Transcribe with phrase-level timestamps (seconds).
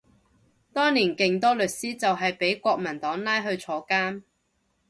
[0.73, 4.23] 當年勁多律師就係畀國民黨拉去坐監